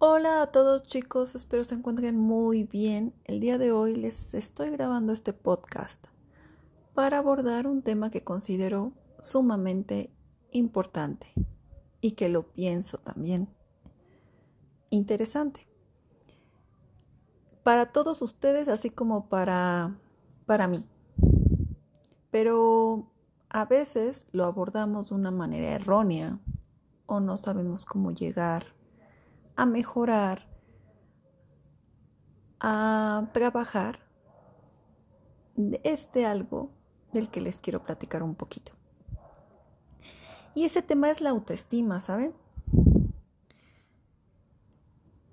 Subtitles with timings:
[0.00, 3.12] Hola a todos chicos, espero se encuentren muy bien.
[3.24, 6.06] El día de hoy les estoy grabando este podcast
[6.94, 10.12] para abordar un tema que considero sumamente
[10.52, 11.26] importante
[12.00, 13.48] y que lo pienso también
[14.90, 15.66] interesante.
[17.64, 19.98] Para todos ustedes, así como para,
[20.46, 20.86] para mí.
[22.30, 23.10] Pero
[23.48, 26.38] a veces lo abordamos de una manera errónea
[27.06, 28.77] o no sabemos cómo llegar
[29.58, 30.46] a mejorar,
[32.60, 33.98] a trabajar
[35.82, 36.70] este algo
[37.12, 38.70] del que les quiero platicar un poquito.
[40.54, 42.34] Y ese tema es la autoestima, ¿saben?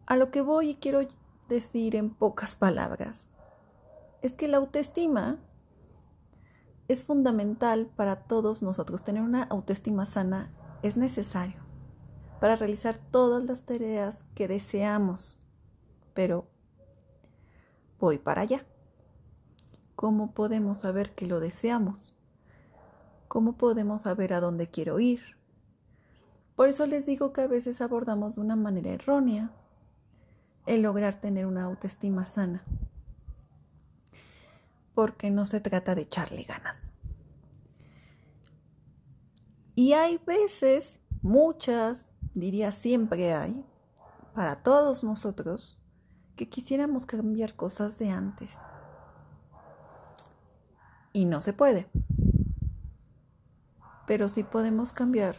[0.08, 1.08] A lo que voy y quiero
[1.48, 3.30] decir en pocas palabras
[4.24, 5.38] es que la autoestima
[6.88, 9.04] es fundamental para todos nosotros.
[9.04, 11.65] Tener una autoestima sana es necesario
[12.40, 15.41] para realizar todas las tareas que deseamos.
[16.14, 16.48] Pero
[18.00, 18.66] voy para allá.
[19.96, 22.18] ¿Cómo podemos saber que lo deseamos?
[23.27, 25.22] ¿Cómo podemos saber a dónde quiero ir?
[26.55, 29.52] Por eso les digo que a veces abordamos de una manera errónea
[30.66, 32.64] el lograr tener una autoestima sana.
[34.94, 36.82] Porque no se trata de echarle ganas.
[39.76, 42.05] Y hay veces, muchas,
[42.36, 43.66] diría siempre hay,
[44.36, 45.80] para todos nosotros,
[46.36, 48.60] que quisiéramos cambiar cosas de antes.
[51.14, 51.90] Y no se puede.
[54.05, 55.38] Pero sí podemos cambiar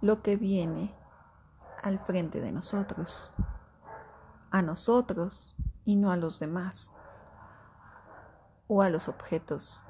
[0.00, 0.94] lo que viene
[1.82, 3.34] al frente de nosotros,
[4.50, 6.94] a nosotros y no a los demás,
[8.66, 9.84] o a los objetos,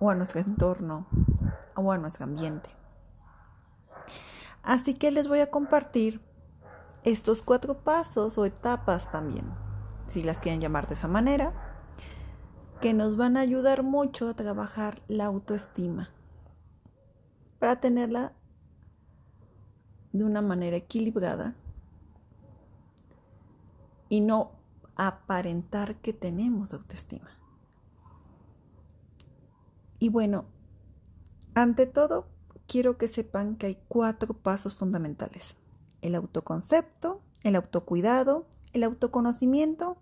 [0.00, 1.06] o a nuestro entorno,
[1.76, 2.77] o a nuestro ambiente.
[4.68, 6.20] Así que les voy a compartir
[7.02, 9.46] estos cuatro pasos o etapas también,
[10.08, 11.54] si las quieren llamar de esa manera,
[12.82, 16.10] que nos van a ayudar mucho a trabajar la autoestima
[17.58, 18.34] para tenerla
[20.12, 21.54] de una manera equilibrada
[24.10, 24.52] y no
[24.96, 27.30] aparentar que tenemos autoestima.
[29.98, 30.44] Y bueno,
[31.54, 32.26] ante todo,
[32.68, 35.56] quiero que sepan que hay cuatro pasos fundamentales.
[36.02, 39.96] El autoconcepto, el autocuidado, el autoconocimiento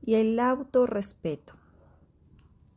[0.00, 1.54] y el autorrespeto.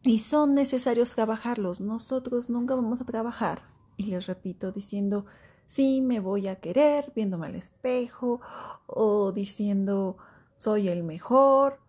[0.03, 1.79] Y son necesarios trabajarlos.
[1.79, 3.63] Nosotros nunca vamos a trabajar,
[3.95, 5.25] y les repito, diciendo,
[5.67, 8.41] sí, me voy a querer, viéndome al espejo,
[8.87, 10.17] o diciendo,
[10.57, 11.79] soy el mejor,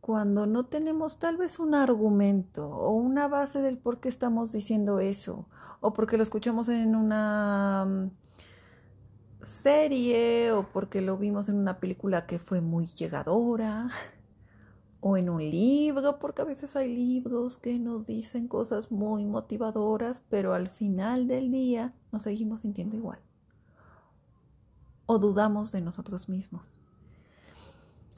[0.00, 4.98] cuando no tenemos tal vez un argumento o una base del por qué estamos diciendo
[5.00, 5.48] eso,
[5.80, 8.10] o porque lo escuchamos en una mm,
[9.42, 13.90] serie, o porque lo vimos en una película que fue muy llegadora,
[15.00, 20.22] o en un libro, porque a veces hay libros que nos dicen cosas muy motivadoras,
[20.28, 23.20] pero al final del día nos seguimos sintiendo igual.
[25.06, 26.80] O dudamos de nosotros mismos.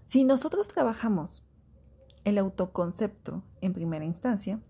[0.07, 1.43] Si nosotros trabajamos
[2.25, 4.61] el autoconcepto en primera instancia,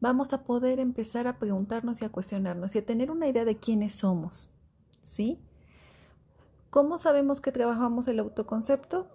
[0.00, 3.56] vamos a poder empezar a preguntarnos y a cuestionarnos y a tener una idea de
[3.56, 4.50] quiénes somos.
[5.00, 5.40] ¿Sí?
[6.70, 9.08] ¿Cómo sabemos que trabajamos el autoconcepto?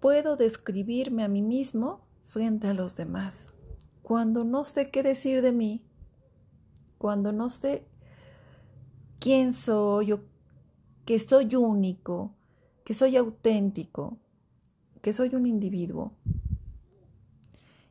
[0.00, 3.52] Puedo describirme a mí mismo frente a los demás.
[4.02, 5.84] Cuando no sé qué decir de mí,
[6.98, 7.86] cuando no sé
[9.18, 10.20] quién soy o
[11.04, 12.34] que soy único,
[12.84, 14.18] que soy auténtico,
[15.02, 16.12] que soy un individuo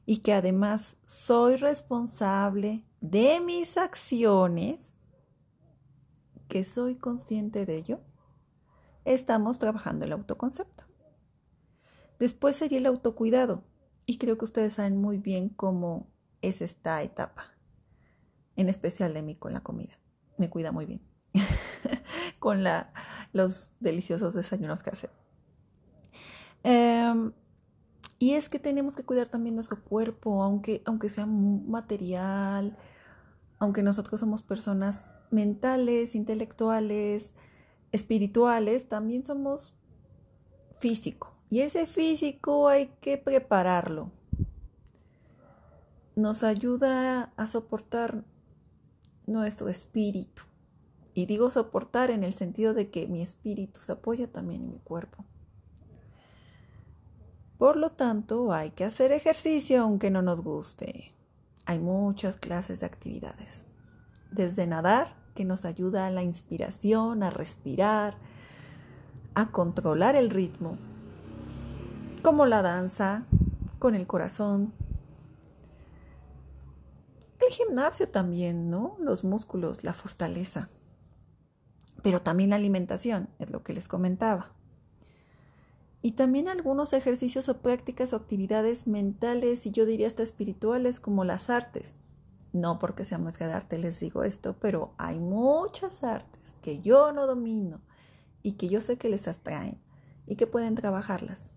[0.05, 4.95] y que además soy responsable de mis acciones,
[6.47, 7.99] que soy consciente de ello,
[9.05, 10.85] estamos trabajando el autoconcepto.
[12.17, 13.63] Después sería el autocuidado
[14.05, 16.07] y creo que ustedes saben muy bien cómo
[16.41, 17.45] es esta etapa,
[18.55, 19.99] en especial de mí con la comida.
[20.37, 21.01] Me cuida muy bien.
[22.39, 22.91] con la,
[23.33, 25.09] los deliciosos desayunos que hace.
[26.63, 27.31] Em,
[28.17, 32.77] y es que tenemos que cuidar también nuestro cuerpo, aunque, aunque sea material,
[33.59, 37.35] aunque nosotros somos personas mentales, intelectuales,
[37.91, 39.73] espirituales, también somos
[40.77, 41.35] físico.
[41.49, 44.11] Y ese físico hay que prepararlo.
[46.15, 48.23] Nos ayuda a soportar
[49.25, 50.43] nuestro espíritu.
[51.19, 54.79] Y digo soportar en el sentido de que mi espíritu se apoya también en mi
[54.79, 55.25] cuerpo.
[57.57, 61.13] Por lo tanto, hay que hacer ejercicio aunque no nos guste.
[61.65, 63.67] Hay muchas clases de actividades,
[64.31, 68.15] desde nadar que nos ayuda a la inspiración, a respirar,
[69.33, 70.77] a controlar el ritmo,
[72.23, 73.25] como la danza,
[73.77, 74.73] con el corazón.
[77.45, 78.95] El gimnasio también, ¿no?
[79.01, 80.69] Los músculos, la fortaleza.
[82.01, 84.53] Pero también la alimentación, es lo que les comentaba.
[86.01, 91.25] Y también algunos ejercicios o prácticas o actividades mentales y yo diría hasta espirituales como
[91.25, 91.93] las artes.
[92.53, 97.11] No porque sea más de arte les digo esto, pero hay muchas artes que yo
[97.11, 97.81] no domino
[98.41, 99.79] y que yo sé que les atraen
[100.25, 101.51] y que pueden trabajarlas.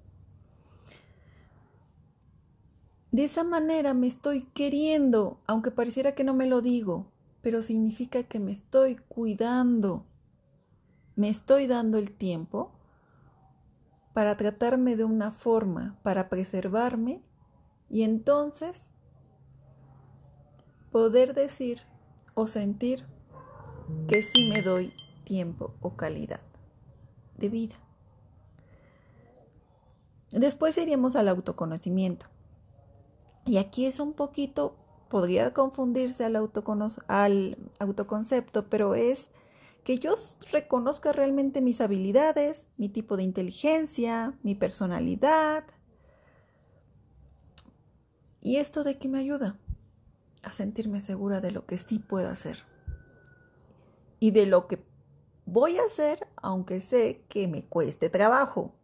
[3.12, 7.12] De esa manera me estoy queriendo, aunque pareciera que no me lo digo,
[7.42, 10.06] pero significa que me estoy cuidando.
[11.16, 12.72] Me estoy dando el tiempo
[14.12, 17.22] para tratarme de una forma, para preservarme
[17.88, 18.82] y entonces
[20.90, 21.82] poder decir
[22.34, 23.06] o sentir
[24.08, 24.92] que sí me doy
[25.24, 26.40] tiempo o calidad
[27.36, 27.76] de vida.
[30.30, 32.26] Después iríamos al autoconocimiento.
[33.44, 34.76] Y aquí es un poquito,
[35.10, 36.36] podría confundirse al,
[37.08, 39.30] al autoconcepto, pero es
[39.84, 40.14] que yo
[40.50, 45.64] reconozca realmente mis habilidades, mi tipo de inteligencia, mi personalidad.
[48.40, 49.58] ¿Y esto de qué me ayuda?
[50.42, 52.64] A sentirme segura de lo que sí puedo hacer.
[54.20, 54.84] Y de lo que
[55.46, 58.74] voy a hacer, aunque sé que me cueste trabajo.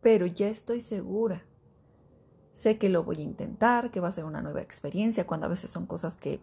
[0.00, 1.44] Pero ya estoy segura
[2.54, 5.50] Sé que lo voy a intentar, que va a ser una nueva experiencia, cuando a
[5.50, 6.40] veces son cosas que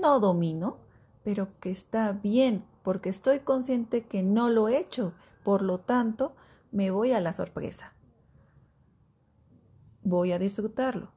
[0.00, 0.78] no domino,
[1.22, 5.12] pero que está bien, porque estoy consciente que no lo he hecho.
[5.44, 6.34] Por lo tanto,
[6.72, 7.94] me voy a la sorpresa.
[10.02, 11.12] Voy a disfrutarlo.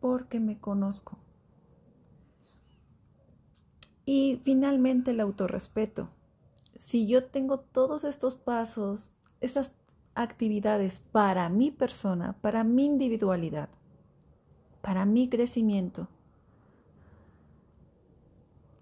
[0.00, 1.18] Porque me conozco.
[4.04, 6.10] Y finalmente el autorrespeto.
[6.76, 9.72] Si yo tengo todos estos pasos, estas
[10.14, 13.68] actividades para mi persona, para mi individualidad,
[14.80, 16.08] para mi crecimiento,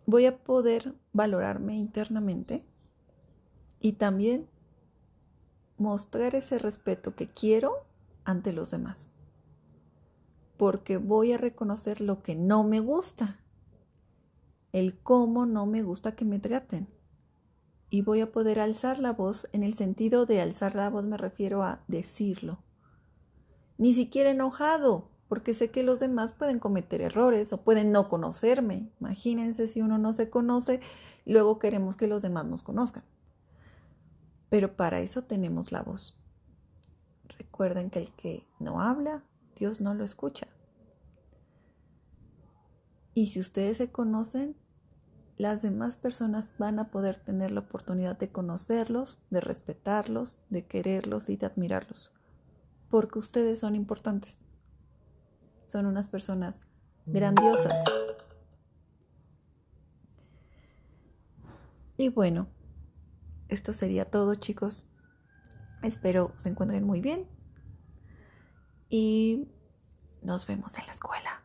[0.06, 2.64] voy a poder valorarme internamente
[3.80, 4.48] y también
[5.76, 7.86] mostrar ese respeto que quiero
[8.24, 9.12] ante los demás.
[10.56, 13.40] Porque voy a reconocer lo que no me gusta,
[14.72, 16.88] el cómo no me gusta que me traten
[17.90, 19.48] y voy a poder alzar la voz.
[19.52, 22.58] En el sentido de alzar la voz me refiero a decirlo.
[23.78, 28.88] Ni siquiera enojado, porque sé que los demás pueden cometer errores o pueden no conocerme.
[29.00, 30.78] Imagínense si uno no se conoce,
[31.26, 33.02] luego queremos que los demás nos conozcan.
[34.48, 36.22] Pero para eso tenemos la voz.
[37.36, 39.24] Recuerden que el que no habla,
[39.56, 40.46] Dios no lo escucha.
[43.12, 44.54] Y si ustedes se conocen,
[45.36, 51.28] las demás personas van a poder tener la oportunidad de conocerlos, de respetarlos, de quererlos
[51.28, 52.12] y de admirarlos,
[52.88, 54.38] porque ustedes son importantes.
[55.66, 56.64] Son unas personas
[57.06, 57.78] grandiosas.
[61.96, 62.48] Y bueno,
[63.48, 64.86] esto sería todo chicos.
[65.82, 67.28] Espero se encuentren muy bien
[68.88, 69.48] y
[70.22, 71.43] nos vemos en la escuela.